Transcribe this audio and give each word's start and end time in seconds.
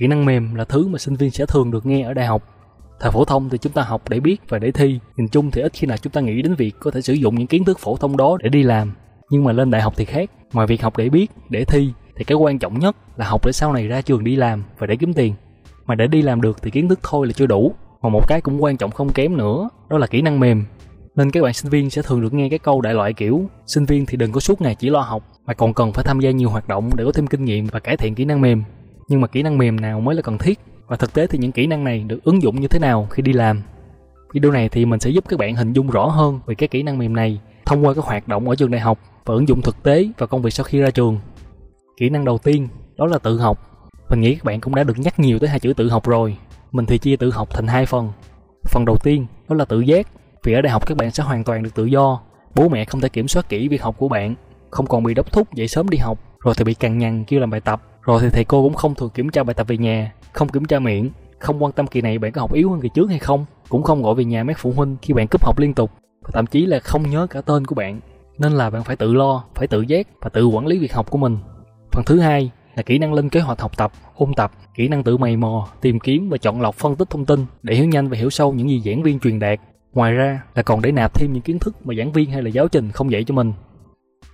Kỹ 0.00 0.06
năng 0.06 0.24
mềm 0.24 0.54
là 0.54 0.64
thứ 0.64 0.88
mà 0.88 0.98
sinh 0.98 1.16
viên 1.16 1.30
sẽ 1.30 1.46
thường 1.46 1.70
được 1.70 1.86
nghe 1.86 2.02
ở 2.02 2.14
đại 2.14 2.26
học. 2.26 2.42
Thời 3.00 3.10
phổ 3.10 3.24
thông 3.24 3.48
thì 3.48 3.58
chúng 3.58 3.72
ta 3.72 3.82
học 3.82 4.02
để 4.08 4.20
biết 4.20 4.36
và 4.48 4.58
để 4.58 4.70
thi, 4.70 4.98
nhìn 5.16 5.28
chung 5.28 5.50
thì 5.50 5.62
ít 5.62 5.72
khi 5.72 5.86
nào 5.86 5.96
chúng 5.96 6.12
ta 6.12 6.20
nghĩ 6.20 6.42
đến 6.42 6.54
việc 6.54 6.74
có 6.80 6.90
thể 6.90 7.00
sử 7.00 7.12
dụng 7.12 7.34
những 7.34 7.46
kiến 7.46 7.64
thức 7.64 7.78
phổ 7.78 7.96
thông 7.96 8.16
đó 8.16 8.36
để 8.42 8.48
đi 8.48 8.62
làm. 8.62 8.92
Nhưng 9.30 9.44
mà 9.44 9.52
lên 9.52 9.70
đại 9.70 9.82
học 9.82 9.94
thì 9.96 10.04
khác, 10.04 10.30
ngoài 10.52 10.66
việc 10.66 10.82
học 10.82 10.96
để 10.96 11.08
biết, 11.08 11.30
để 11.50 11.64
thi 11.64 11.92
thì 12.16 12.24
cái 12.24 12.36
quan 12.36 12.58
trọng 12.58 12.78
nhất 12.78 12.96
là 13.16 13.28
học 13.28 13.46
để 13.46 13.52
sau 13.52 13.72
này 13.72 13.86
ra 13.86 14.00
trường 14.00 14.24
đi 14.24 14.36
làm 14.36 14.64
và 14.78 14.86
để 14.86 14.96
kiếm 14.96 15.14
tiền. 15.14 15.34
Mà 15.86 15.94
để 15.94 16.06
đi 16.06 16.22
làm 16.22 16.40
được 16.40 16.62
thì 16.62 16.70
kiến 16.70 16.88
thức 16.88 17.00
thôi 17.02 17.26
là 17.26 17.32
chưa 17.32 17.46
đủ, 17.46 17.72
mà 18.02 18.08
một 18.08 18.28
cái 18.28 18.40
cũng 18.40 18.62
quan 18.62 18.76
trọng 18.76 18.90
không 18.90 19.12
kém 19.12 19.36
nữa, 19.36 19.68
đó 19.90 19.98
là 19.98 20.06
kỹ 20.06 20.22
năng 20.22 20.40
mềm. 20.40 20.64
Nên 21.16 21.30
các 21.30 21.42
bạn 21.42 21.52
sinh 21.52 21.70
viên 21.70 21.90
sẽ 21.90 22.02
thường 22.02 22.20
được 22.20 22.34
nghe 22.34 22.48
cái 22.48 22.58
câu 22.58 22.80
đại 22.80 22.94
loại 22.94 23.12
kiểu 23.12 23.42
sinh 23.66 23.84
viên 23.84 24.06
thì 24.06 24.16
đừng 24.16 24.32
có 24.32 24.40
suốt 24.40 24.60
ngày 24.60 24.74
chỉ 24.74 24.90
lo 24.90 25.00
học 25.00 25.22
mà 25.46 25.54
còn 25.54 25.74
cần 25.74 25.92
phải 25.92 26.04
tham 26.04 26.20
gia 26.20 26.30
nhiều 26.30 26.50
hoạt 26.50 26.68
động 26.68 26.90
để 26.96 27.04
có 27.04 27.12
thêm 27.12 27.26
kinh 27.26 27.44
nghiệm 27.44 27.66
và 27.66 27.80
cải 27.80 27.96
thiện 27.96 28.14
kỹ 28.14 28.24
năng 28.24 28.40
mềm. 28.40 28.62
Nhưng 29.10 29.20
mà 29.20 29.26
kỹ 29.26 29.42
năng 29.42 29.58
mềm 29.58 29.80
nào 29.80 30.00
mới 30.00 30.14
là 30.14 30.22
cần 30.22 30.38
thiết 30.38 30.58
và 30.86 30.96
thực 30.96 31.14
tế 31.14 31.26
thì 31.26 31.38
những 31.38 31.52
kỹ 31.52 31.66
năng 31.66 31.84
này 31.84 32.04
được 32.06 32.24
ứng 32.24 32.42
dụng 32.42 32.60
như 32.60 32.68
thế 32.68 32.78
nào 32.78 33.06
khi 33.10 33.22
đi 33.22 33.32
làm. 33.32 33.62
Video 34.34 34.50
này 34.50 34.68
thì 34.68 34.84
mình 34.84 35.00
sẽ 35.00 35.10
giúp 35.10 35.24
các 35.28 35.38
bạn 35.38 35.56
hình 35.56 35.72
dung 35.72 35.90
rõ 35.90 36.06
hơn 36.06 36.40
về 36.46 36.54
các 36.54 36.70
kỹ 36.70 36.82
năng 36.82 36.98
mềm 36.98 37.16
này 37.16 37.40
thông 37.66 37.86
qua 37.86 37.94
các 37.94 38.04
hoạt 38.04 38.28
động 38.28 38.48
ở 38.48 38.54
trường 38.54 38.70
đại 38.70 38.80
học 38.80 38.98
và 39.24 39.34
ứng 39.34 39.48
dụng 39.48 39.62
thực 39.62 39.82
tế 39.82 40.08
và 40.18 40.26
công 40.26 40.42
việc 40.42 40.50
sau 40.50 40.64
khi 40.64 40.80
ra 40.80 40.90
trường. 40.90 41.18
Kỹ 41.96 42.08
năng 42.08 42.24
đầu 42.24 42.38
tiên 42.38 42.68
đó 42.96 43.06
là 43.06 43.18
tự 43.18 43.38
học. 43.38 43.58
Mình 44.10 44.20
nghĩ 44.20 44.34
các 44.34 44.44
bạn 44.44 44.60
cũng 44.60 44.74
đã 44.74 44.84
được 44.84 44.98
nhắc 44.98 45.20
nhiều 45.20 45.38
tới 45.38 45.48
hai 45.48 45.60
chữ 45.60 45.72
tự 45.72 45.88
học 45.88 46.06
rồi. 46.06 46.36
Mình 46.72 46.86
thì 46.86 46.98
chia 46.98 47.16
tự 47.16 47.30
học 47.30 47.48
thành 47.50 47.66
hai 47.66 47.86
phần. 47.86 48.12
Phần 48.68 48.84
đầu 48.84 48.96
tiên 48.96 49.26
đó 49.48 49.56
là 49.56 49.64
tự 49.64 49.80
giác. 49.80 50.06
Vì 50.44 50.52
ở 50.52 50.60
đại 50.60 50.72
học 50.72 50.86
các 50.86 50.96
bạn 50.96 51.10
sẽ 51.10 51.22
hoàn 51.22 51.44
toàn 51.44 51.62
được 51.62 51.74
tự 51.74 51.84
do. 51.84 52.20
Bố 52.54 52.68
mẹ 52.68 52.84
không 52.84 53.00
thể 53.00 53.08
kiểm 53.08 53.28
soát 53.28 53.48
kỹ 53.48 53.68
việc 53.68 53.82
học 53.82 53.94
của 53.98 54.08
bạn, 54.08 54.34
không 54.70 54.86
còn 54.86 55.02
bị 55.02 55.14
đốc 55.14 55.32
thúc 55.32 55.54
dậy 55.54 55.68
sớm 55.68 55.88
đi 55.88 55.98
học, 55.98 56.18
rồi 56.44 56.54
thì 56.56 56.64
bị 56.64 56.74
cằn 56.74 56.98
nhằn 56.98 57.24
kêu 57.24 57.40
làm 57.40 57.50
bài 57.50 57.60
tập, 57.60 57.82
rồi 58.10 58.20
thì 58.22 58.30
thầy 58.30 58.44
cô 58.44 58.62
cũng 58.62 58.74
không 58.74 58.94
thường 58.94 59.10
kiểm 59.10 59.28
tra 59.28 59.42
bài 59.42 59.54
tập 59.54 59.68
về 59.68 59.76
nhà, 59.76 60.12
không 60.32 60.48
kiểm 60.48 60.64
tra 60.64 60.78
miệng, 60.78 61.10
không 61.38 61.62
quan 61.62 61.72
tâm 61.72 61.86
kỳ 61.86 62.00
này 62.00 62.18
bạn 62.18 62.32
có 62.32 62.40
học 62.40 62.52
yếu 62.52 62.70
hơn 62.70 62.80
kỳ 62.80 62.88
trước 62.94 63.06
hay 63.10 63.18
không, 63.18 63.44
cũng 63.68 63.82
không 63.82 64.02
gọi 64.02 64.14
về 64.14 64.24
nhà 64.24 64.44
mấy 64.44 64.54
phụ 64.58 64.72
huynh 64.76 64.96
khi 65.02 65.14
bạn 65.14 65.26
cúp 65.28 65.44
học 65.44 65.58
liên 65.58 65.74
tục, 65.74 65.90
và 66.22 66.30
thậm 66.32 66.46
chí 66.46 66.66
là 66.66 66.78
không 66.78 67.10
nhớ 67.10 67.26
cả 67.30 67.40
tên 67.40 67.64
của 67.64 67.74
bạn. 67.74 68.00
Nên 68.38 68.52
là 68.52 68.70
bạn 68.70 68.84
phải 68.84 68.96
tự 68.96 69.14
lo, 69.14 69.44
phải 69.54 69.66
tự 69.66 69.80
giác 69.80 70.06
và 70.20 70.30
tự 70.30 70.46
quản 70.46 70.66
lý 70.66 70.78
việc 70.78 70.92
học 70.92 71.10
của 71.10 71.18
mình. 71.18 71.36
Phần 71.92 72.04
thứ 72.06 72.20
hai 72.20 72.50
là 72.74 72.82
kỹ 72.82 72.98
năng 72.98 73.14
lên 73.14 73.28
kế 73.28 73.40
hoạch 73.40 73.60
học 73.60 73.76
tập, 73.76 73.92
ôn 74.16 74.34
tập, 74.34 74.52
kỹ 74.74 74.88
năng 74.88 75.02
tự 75.02 75.16
mày 75.16 75.36
mò, 75.36 75.68
tìm 75.80 76.00
kiếm 76.00 76.28
và 76.28 76.38
chọn 76.38 76.60
lọc 76.60 76.74
phân 76.74 76.96
tích 76.96 77.10
thông 77.10 77.24
tin 77.24 77.46
để 77.62 77.74
hiểu 77.74 77.86
nhanh 77.86 78.08
và 78.08 78.16
hiểu 78.16 78.30
sâu 78.30 78.52
những 78.52 78.70
gì 78.70 78.82
giảng 78.84 79.02
viên 79.02 79.20
truyền 79.20 79.38
đạt. 79.38 79.60
Ngoài 79.92 80.12
ra 80.12 80.42
là 80.54 80.62
còn 80.62 80.82
để 80.82 80.92
nạp 80.92 81.14
thêm 81.14 81.32
những 81.32 81.42
kiến 81.42 81.58
thức 81.58 81.86
mà 81.86 81.94
giảng 81.98 82.12
viên 82.12 82.30
hay 82.30 82.42
là 82.42 82.50
giáo 82.50 82.68
trình 82.68 82.90
không 82.90 83.12
dạy 83.12 83.24
cho 83.24 83.34
mình. 83.34 83.52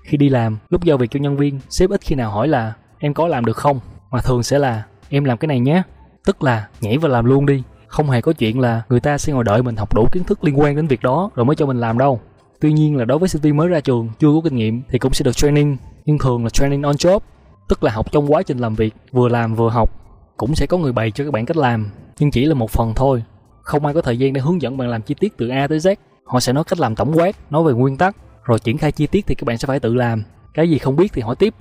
Khi 0.02 0.16
đi 0.16 0.28
làm, 0.28 0.58
lúc 0.68 0.84
giao 0.84 0.96
việc 0.96 1.10
cho 1.10 1.20
nhân 1.20 1.36
viên, 1.36 1.60
sếp 1.68 1.90
ít 1.90 2.00
khi 2.00 2.14
nào 2.14 2.30
hỏi 2.30 2.48
là 2.48 2.72
em 2.98 3.14
có 3.14 3.28
làm 3.28 3.44
được 3.44 3.56
không, 3.56 3.80
mà 4.10 4.20
thường 4.20 4.42
sẽ 4.42 4.58
là 4.58 4.82
em 5.08 5.24
làm 5.24 5.38
cái 5.38 5.46
này 5.46 5.60
nhé. 5.60 5.82
Tức 6.24 6.42
là 6.42 6.68
nhảy 6.80 6.98
vào 6.98 7.10
làm 7.10 7.24
luôn 7.24 7.46
đi, 7.46 7.62
không 7.86 8.10
hề 8.10 8.20
có 8.20 8.32
chuyện 8.32 8.60
là 8.60 8.82
người 8.88 9.00
ta 9.00 9.18
sẽ 9.18 9.32
ngồi 9.32 9.44
đợi 9.44 9.62
mình 9.62 9.76
học 9.76 9.94
đủ 9.94 10.06
kiến 10.12 10.24
thức 10.24 10.44
liên 10.44 10.60
quan 10.60 10.76
đến 10.76 10.86
việc 10.86 11.02
đó 11.02 11.30
rồi 11.34 11.46
mới 11.46 11.56
cho 11.56 11.66
mình 11.66 11.80
làm 11.80 11.98
đâu. 11.98 12.20
Tuy 12.60 12.72
nhiên 12.72 12.96
là 12.96 13.04
đối 13.04 13.18
với 13.18 13.28
sinh 13.28 13.42
viên 13.42 13.56
mới 13.56 13.68
ra 13.68 13.80
trường 13.80 14.08
chưa 14.18 14.28
có 14.34 14.40
kinh 14.44 14.56
nghiệm 14.56 14.82
thì 14.88 14.98
cũng 14.98 15.12
sẽ 15.12 15.22
được 15.22 15.36
training, 15.36 15.76
nhưng 16.04 16.18
thường 16.18 16.44
là 16.44 16.50
training 16.50 16.82
on 16.82 16.96
job, 16.96 17.20
tức 17.68 17.84
là 17.84 17.92
học 17.92 18.12
trong 18.12 18.32
quá 18.32 18.42
trình 18.42 18.58
làm 18.58 18.74
việc, 18.74 18.94
vừa 19.12 19.28
làm 19.28 19.54
vừa 19.54 19.68
học. 19.68 19.90
Cũng 20.36 20.54
sẽ 20.54 20.66
có 20.66 20.78
người 20.78 20.92
bày 20.92 21.10
cho 21.10 21.24
các 21.24 21.32
bạn 21.32 21.46
cách 21.46 21.56
làm, 21.56 21.90
nhưng 22.18 22.30
chỉ 22.30 22.44
là 22.44 22.54
một 22.54 22.70
phần 22.70 22.92
thôi. 22.96 23.22
Không 23.62 23.86
ai 23.86 23.94
có 23.94 24.02
thời 24.02 24.18
gian 24.18 24.32
để 24.32 24.40
hướng 24.40 24.62
dẫn 24.62 24.76
bạn 24.76 24.88
làm 24.88 25.02
chi 25.02 25.14
tiết 25.20 25.36
từ 25.36 25.48
A 25.48 25.66
tới 25.66 25.78
Z. 25.78 25.96
Họ 26.24 26.40
sẽ 26.40 26.52
nói 26.52 26.64
cách 26.64 26.80
làm 26.80 26.94
tổng 26.94 27.12
quát, 27.18 27.36
nói 27.50 27.62
về 27.64 27.72
nguyên 27.72 27.96
tắc, 27.96 28.16
rồi 28.44 28.58
triển 28.58 28.78
khai 28.78 28.92
chi 28.92 29.06
tiết 29.06 29.26
thì 29.26 29.34
các 29.34 29.44
bạn 29.44 29.58
sẽ 29.58 29.66
phải 29.66 29.80
tự 29.80 29.94
làm. 29.94 30.22
Cái 30.54 30.70
gì 30.70 30.78
không 30.78 30.96
biết 30.96 31.12
thì 31.12 31.22
hỏi 31.22 31.36
tiếp. 31.36 31.54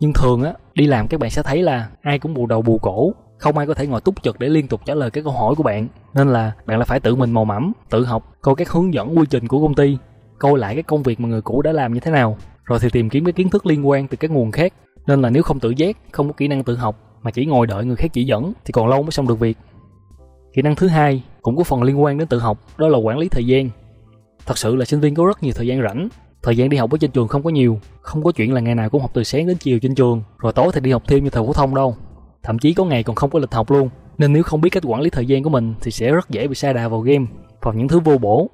Nhưng 0.00 0.12
thường 0.12 0.42
á, 0.42 0.52
đi 0.80 0.86
làm 0.86 1.08
các 1.08 1.20
bạn 1.20 1.30
sẽ 1.30 1.42
thấy 1.42 1.62
là 1.62 1.88
ai 2.02 2.18
cũng 2.18 2.34
bù 2.34 2.46
đầu 2.46 2.62
bù 2.62 2.78
cổ, 2.78 3.12
không 3.38 3.58
ai 3.58 3.66
có 3.66 3.74
thể 3.74 3.86
ngồi 3.86 4.00
túc 4.00 4.22
trực 4.22 4.38
để 4.38 4.48
liên 4.48 4.68
tục 4.68 4.80
trả 4.84 4.94
lời 4.94 5.10
các 5.10 5.24
câu 5.24 5.32
hỏi 5.32 5.54
của 5.54 5.62
bạn. 5.62 5.88
Nên 6.14 6.28
là 6.28 6.52
bạn 6.66 6.78
là 6.78 6.84
phải 6.84 7.00
tự 7.00 7.16
mình 7.16 7.32
mò 7.32 7.44
mẫm, 7.44 7.72
tự 7.90 8.04
học, 8.04 8.32
coi 8.40 8.54
các 8.54 8.70
hướng 8.70 8.94
dẫn 8.94 9.18
quy 9.18 9.26
trình 9.30 9.48
của 9.48 9.60
công 9.60 9.74
ty, 9.74 9.98
coi 10.38 10.58
lại 10.58 10.74
cái 10.74 10.82
công 10.82 11.02
việc 11.02 11.20
mà 11.20 11.28
người 11.28 11.42
cũ 11.42 11.62
đã 11.62 11.72
làm 11.72 11.94
như 11.94 12.00
thế 12.00 12.10
nào, 12.10 12.36
rồi 12.64 12.78
thì 12.82 12.88
tìm 12.92 13.08
kiếm 13.08 13.24
cái 13.24 13.32
kiến 13.32 13.50
thức 13.50 13.66
liên 13.66 13.88
quan 13.88 14.08
từ 14.08 14.16
các 14.16 14.30
nguồn 14.30 14.50
khác. 14.50 14.72
Nên 15.06 15.22
là 15.22 15.30
nếu 15.30 15.42
không 15.42 15.60
tự 15.60 15.70
giác, 15.70 15.96
không 16.12 16.28
có 16.28 16.32
kỹ 16.32 16.48
năng 16.48 16.64
tự 16.64 16.76
học 16.76 16.96
mà 17.22 17.30
chỉ 17.30 17.46
ngồi 17.46 17.66
đợi 17.66 17.84
người 17.84 17.96
khác 17.96 18.10
chỉ 18.12 18.24
dẫn 18.24 18.52
thì 18.64 18.72
còn 18.72 18.88
lâu 18.88 19.02
mới 19.02 19.10
xong 19.10 19.28
được 19.28 19.40
việc. 19.40 19.58
Kỹ 20.52 20.62
năng 20.62 20.76
thứ 20.76 20.88
hai 20.88 21.22
cũng 21.42 21.56
có 21.56 21.64
phần 21.64 21.82
liên 21.82 22.02
quan 22.02 22.18
đến 22.18 22.28
tự 22.28 22.38
học, 22.38 22.58
đó 22.76 22.88
là 22.88 22.98
quản 22.98 23.18
lý 23.18 23.28
thời 23.28 23.46
gian. 23.46 23.70
Thật 24.46 24.58
sự 24.58 24.76
là 24.76 24.84
sinh 24.84 25.00
viên 25.00 25.14
có 25.14 25.26
rất 25.26 25.42
nhiều 25.42 25.52
thời 25.56 25.66
gian 25.66 25.82
rảnh, 25.82 26.08
thời 26.42 26.56
gian 26.56 26.68
đi 26.68 26.76
học 26.76 26.90
ở 26.90 26.98
trên 26.98 27.10
trường 27.10 27.28
không 27.28 27.42
có 27.42 27.50
nhiều, 27.50 27.80
không 28.00 28.22
có 28.22 28.32
chuyện 28.32 28.52
là 28.52 28.60
ngày 28.60 28.74
nào 28.74 28.90
cũng 28.90 29.00
học 29.00 29.10
từ 29.14 29.24
sáng 29.24 29.46
đến 29.46 29.56
chiều 29.56 29.78
trên 29.78 29.94
trường, 29.94 30.22
rồi 30.38 30.52
tối 30.52 30.70
thì 30.74 30.80
đi 30.80 30.92
học 30.92 31.02
thêm 31.06 31.24
như 31.24 31.30
thời 31.30 31.46
phổ 31.46 31.52
thông 31.52 31.74
đâu. 31.74 31.96
Thậm 32.42 32.58
chí 32.58 32.74
có 32.74 32.84
ngày 32.84 33.02
còn 33.02 33.16
không 33.16 33.30
có 33.30 33.38
lịch 33.38 33.52
học 33.52 33.70
luôn. 33.70 33.88
Nên 34.18 34.32
nếu 34.32 34.42
không 34.42 34.60
biết 34.60 34.70
cách 34.70 34.82
quản 34.86 35.00
lý 35.00 35.10
thời 35.10 35.26
gian 35.26 35.42
của 35.42 35.50
mình 35.50 35.74
thì 35.80 35.90
sẽ 35.90 36.12
rất 36.12 36.30
dễ 36.30 36.46
bị 36.48 36.54
sa 36.54 36.72
đà 36.72 36.88
vào 36.88 37.00
game, 37.00 37.26
vào 37.62 37.74
những 37.74 37.88
thứ 37.88 38.00
vô 38.00 38.18
bổ. 38.18 38.50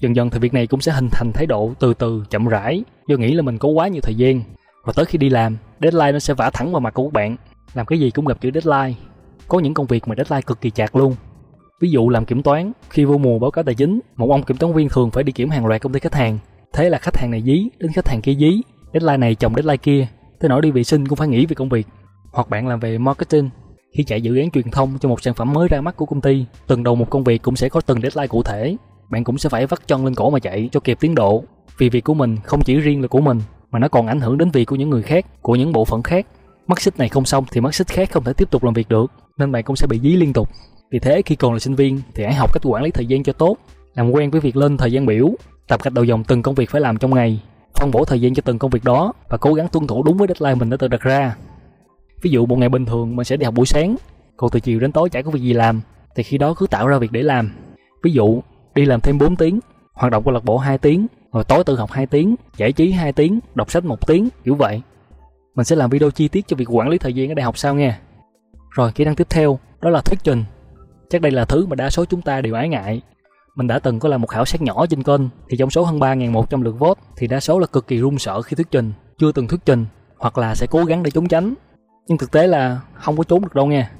Dần 0.00 0.16
dần 0.16 0.30
thì 0.30 0.38
việc 0.38 0.54
này 0.54 0.66
cũng 0.66 0.80
sẽ 0.80 0.92
hình 0.92 1.08
thành 1.12 1.32
thái 1.34 1.46
độ 1.46 1.72
từ 1.80 1.94
từ, 1.94 2.24
chậm 2.30 2.46
rãi, 2.46 2.84
do 3.08 3.16
nghĩ 3.16 3.34
là 3.34 3.42
mình 3.42 3.58
có 3.58 3.68
quá 3.68 3.88
nhiều 3.88 4.00
thời 4.00 4.14
gian. 4.14 4.42
Rồi 4.84 4.94
tới 4.96 5.04
khi 5.04 5.18
đi 5.18 5.28
làm, 5.28 5.56
deadline 5.80 6.12
nó 6.12 6.18
sẽ 6.18 6.34
vả 6.34 6.50
thẳng 6.50 6.72
vào 6.72 6.80
mặt 6.80 6.94
của 6.94 7.04
các 7.04 7.12
bạn. 7.12 7.36
Làm 7.74 7.86
cái 7.86 8.00
gì 8.00 8.10
cũng 8.10 8.24
gặp 8.24 8.40
chữ 8.40 8.50
deadline. 8.54 8.94
Có 9.48 9.60
những 9.60 9.74
công 9.74 9.86
việc 9.86 10.08
mà 10.08 10.14
deadline 10.14 10.42
cực 10.42 10.60
kỳ 10.60 10.70
chặt 10.70 10.96
luôn, 10.96 11.14
Ví 11.80 11.90
dụ 11.90 12.08
làm 12.08 12.24
kiểm 12.24 12.42
toán, 12.42 12.72
khi 12.90 13.04
vô 13.04 13.18
mùa 13.18 13.38
báo 13.38 13.50
cáo 13.50 13.64
tài 13.64 13.74
chính, 13.74 14.00
một 14.16 14.30
ông 14.30 14.42
kiểm 14.42 14.56
toán 14.56 14.72
viên 14.72 14.88
thường 14.88 15.10
phải 15.10 15.24
đi 15.24 15.32
kiểm 15.32 15.50
hàng 15.50 15.66
loạt 15.66 15.80
công 15.80 15.92
ty 15.92 16.00
khách 16.00 16.14
hàng. 16.14 16.38
Thế 16.72 16.90
là 16.90 16.98
khách 16.98 17.16
hàng 17.16 17.30
này 17.30 17.42
dí, 17.42 17.68
đến 17.78 17.92
khách 17.92 18.08
hàng 18.08 18.22
kia 18.22 18.34
dí, 18.34 18.60
deadline 18.92 19.16
này 19.16 19.34
chồng 19.34 19.54
deadline 19.54 19.76
kia, 19.76 20.06
tới 20.40 20.48
nỗi 20.48 20.62
đi 20.62 20.70
vệ 20.70 20.84
sinh 20.84 21.08
cũng 21.08 21.16
phải 21.16 21.28
nghĩ 21.28 21.46
về 21.46 21.54
công 21.54 21.68
việc. 21.68 21.86
Hoặc 22.32 22.50
bạn 22.50 22.68
làm 22.68 22.80
về 22.80 22.98
marketing, 22.98 23.50
khi 23.96 24.04
chạy 24.04 24.20
dự 24.20 24.36
án 24.36 24.50
truyền 24.50 24.70
thông 24.70 24.98
cho 25.00 25.08
một 25.08 25.22
sản 25.22 25.34
phẩm 25.34 25.52
mới 25.52 25.68
ra 25.68 25.80
mắt 25.80 25.96
của 25.96 26.06
công 26.06 26.20
ty, 26.20 26.44
từng 26.66 26.82
đầu 26.82 26.94
một 26.94 27.10
công 27.10 27.24
việc 27.24 27.42
cũng 27.42 27.56
sẽ 27.56 27.68
có 27.68 27.80
từng 27.80 28.00
deadline 28.00 28.26
cụ 28.26 28.42
thể. 28.42 28.76
Bạn 29.10 29.24
cũng 29.24 29.38
sẽ 29.38 29.48
phải 29.48 29.66
vắt 29.66 29.86
chân 29.86 30.04
lên 30.04 30.14
cổ 30.14 30.30
mà 30.30 30.38
chạy 30.38 30.68
cho 30.72 30.80
kịp 30.80 30.98
tiến 31.00 31.14
độ. 31.14 31.44
Vì 31.78 31.88
việc 31.88 32.04
của 32.04 32.14
mình 32.14 32.36
không 32.44 32.60
chỉ 32.64 32.74
riêng 32.74 33.02
là 33.02 33.08
của 33.08 33.20
mình, 33.20 33.40
mà 33.70 33.78
nó 33.78 33.88
còn 33.88 34.06
ảnh 34.06 34.20
hưởng 34.20 34.38
đến 34.38 34.50
việc 34.50 34.64
của 34.64 34.76
những 34.76 34.90
người 34.90 35.02
khác, 35.02 35.42
của 35.42 35.56
những 35.56 35.72
bộ 35.72 35.84
phận 35.84 36.02
khác. 36.02 36.26
Mắt 36.66 36.80
xích 36.80 36.98
này 36.98 37.08
không 37.08 37.24
xong 37.24 37.44
thì 37.52 37.60
mắt 37.60 37.74
xích 37.74 37.88
khác 37.88 38.10
không 38.10 38.24
thể 38.24 38.32
tiếp 38.32 38.50
tục 38.50 38.64
làm 38.64 38.74
việc 38.74 38.88
được, 38.88 39.12
nên 39.38 39.52
bạn 39.52 39.64
cũng 39.64 39.76
sẽ 39.76 39.86
bị 39.86 40.00
dí 40.00 40.08
liên 40.08 40.32
tục. 40.32 40.48
Vì 40.90 40.98
thế 40.98 41.22
khi 41.22 41.36
còn 41.36 41.52
là 41.52 41.58
sinh 41.58 41.74
viên 41.74 42.00
thì 42.14 42.24
hãy 42.24 42.34
học 42.34 42.52
cách 42.52 42.62
quản 42.66 42.82
lý 42.82 42.90
thời 42.90 43.06
gian 43.06 43.22
cho 43.22 43.32
tốt, 43.32 43.56
làm 43.94 44.10
quen 44.10 44.30
với 44.30 44.40
việc 44.40 44.56
lên 44.56 44.76
thời 44.76 44.92
gian 44.92 45.06
biểu, 45.06 45.30
tập 45.70 45.82
cách 45.82 45.92
đầu 45.92 46.04
dòng 46.04 46.24
từng 46.24 46.42
công 46.42 46.54
việc 46.54 46.70
phải 46.70 46.80
làm 46.80 46.96
trong 46.96 47.14
ngày, 47.14 47.40
phân 47.74 47.90
bổ 47.90 48.04
thời 48.04 48.20
gian 48.20 48.34
cho 48.34 48.42
từng 48.44 48.58
công 48.58 48.70
việc 48.70 48.84
đó 48.84 49.12
và 49.28 49.38
cố 49.38 49.54
gắng 49.54 49.68
tuân 49.68 49.86
thủ 49.86 50.02
đúng 50.02 50.16
với 50.16 50.28
deadline 50.28 50.58
mình 50.58 50.70
đã 50.70 50.76
tự 50.76 50.88
đặt 50.88 51.00
ra. 51.00 51.36
Ví 52.22 52.30
dụ 52.30 52.46
một 52.46 52.58
ngày 52.58 52.68
bình 52.68 52.86
thường 52.86 53.16
mình 53.16 53.24
sẽ 53.24 53.36
đi 53.36 53.44
học 53.44 53.54
buổi 53.54 53.66
sáng, 53.66 53.96
còn 54.36 54.50
từ 54.50 54.60
chiều 54.60 54.80
đến 54.80 54.92
tối 54.92 55.10
chả 55.10 55.22
có 55.22 55.30
việc 55.30 55.40
gì 55.40 55.52
làm, 55.52 55.80
thì 56.14 56.22
khi 56.22 56.38
đó 56.38 56.54
cứ 56.54 56.66
tạo 56.66 56.86
ra 56.86 56.98
việc 56.98 57.12
để 57.12 57.22
làm. 57.22 57.52
Ví 58.02 58.12
dụ 58.12 58.42
đi 58.74 58.84
làm 58.84 59.00
thêm 59.00 59.18
4 59.18 59.36
tiếng, 59.36 59.60
hoạt 59.92 60.12
động 60.12 60.24
câu 60.24 60.34
lạc 60.34 60.44
bộ 60.44 60.58
2 60.58 60.78
tiếng, 60.78 61.06
rồi 61.32 61.44
tối 61.44 61.64
tự 61.64 61.76
học 61.76 61.90
2 61.90 62.06
tiếng, 62.06 62.34
giải 62.56 62.72
trí 62.72 62.92
2 62.92 63.12
tiếng, 63.12 63.40
đọc 63.54 63.70
sách 63.70 63.84
1 63.84 64.06
tiếng, 64.06 64.28
kiểu 64.44 64.54
vậy. 64.54 64.82
Mình 65.54 65.64
sẽ 65.64 65.76
làm 65.76 65.90
video 65.90 66.10
chi 66.10 66.28
tiết 66.28 66.48
cho 66.48 66.56
việc 66.56 66.74
quản 66.74 66.88
lý 66.88 66.98
thời 66.98 67.12
gian 67.12 67.28
ở 67.28 67.34
đại 67.34 67.44
học 67.44 67.58
sau 67.58 67.74
nha. 67.74 67.98
Rồi 68.70 68.92
kỹ 68.92 69.04
năng 69.04 69.14
tiếp 69.14 69.26
theo 69.30 69.58
đó 69.80 69.90
là 69.90 70.00
thuyết 70.00 70.18
trình. 70.24 70.44
Chắc 71.10 71.20
đây 71.20 71.32
là 71.32 71.44
thứ 71.44 71.66
mà 71.66 71.76
đa 71.76 71.90
số 71.90 72.04
chúng 72.04 72.22
ta 72.22 72.40
đều 72.40 72.54
ái 72.54 72.68
ngại. 72.68 73.02
Mình 73.54 73.66
đã 73.66 73.78
từng 73.78 73.98
có 73.98 74.08
làm 74.08 74.20
một 74.20 74.26
khảo 74.26 74.44
sát 74.44 74.62
nhỏ 74.62 74.86
trên 74.86 75.02
kênh 75.02 75.20
thì 75.48 75.56
trong 75.56 75.70
số 75.70 75.84
hơn 75.84 75.98
3.100 75.98 76.62
lượt 76.62 76.78
vote 76.78 77.00
thì 77.16 77.26
đa 77.26 77.40
số 77.40 77.58
là 77.58 77.66
cực 77.66 77.86
kỳ 77.86 77.98
run 77.98 78.18
sợ 78.18 78.42
khi 78.42 78.54
thuyết 78.54 78.70
trình, 78.70 78.92
chưa 79.18 79.32
từng 79.32 79.48
thuyết 79.48 79.60
trình 79.64 79.86
hoặc 80.18 80.38
là 80.38 80.54
sẽ 80.54 80.66
cố 80.70 80.84
gắng 80.84 81.02
để 81.02 81.10
trốn 81.10 81.28
tránh. 81.28 81.54
Nhưng 82.06 82.18
thực 82.18 82.30
tế 82.30 82.46
là 82.46 82.80
không 82.94 83.16
có 83.16 83.24
trốn 83.24 83.42
được 83.42 83.54
đâu 83.54 83.66
nha. 83.66 83.90